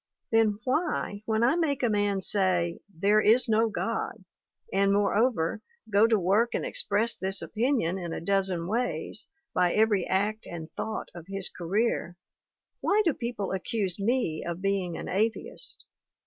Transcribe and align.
Then 0.31 0.57
why, 0.63 1.21
when 1.27 1.43
I 1.43 1.55
make 1.55 1.83
a 1.83 1.87
man 1.87 2.21
say: 2.21 2.79
There 2.91 3.21
is 3.21 3.47
no 3.47 3.69
God/ 3.69 4.25
and 4.73 4.91
more 4.91 5.15
over, 5.15 5.61
go 5.91 6.07
to 6.07 6.17
work 6.17 6.55
and 6.55 6.65
express 6.65 7.15
this 7.15 7.39
opinion 7.39 7.99
in 7.99 8.11
a 8.11 8.19
dozen 8.19 8.65
ways, 8.67 9.27
by 9.53 9.73
every 9.73 10.07
act 10.07 10.47
and 10.47 10.71
thought 10.71 11.09
of 11.13 11.25
his 11.27 11.49
career, 11.49 12.17
why 12.79 12.89
186 12.89 12.89
THE 12.89 12.89
WOMEN 12.89 12.89
WHO 12.89 12.89
MAKE 12.89 12.89
OUR 12.89 12.89
NOVELS 12.97 13.03
do 13.13 13.19
people 13.27 13.51
accuse 13.51 13.99
me 13.99 14.43
of 14.43 14.61
being 14.63 14.97
an 14.97 15.07
atheist? 15.07 15.85